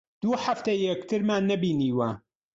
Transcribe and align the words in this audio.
دوو 0.21 0.33
هەفتەیە 0.45 0.85
یەکترمان 0.89 1.43
نەبینیوە. 1.51 2.09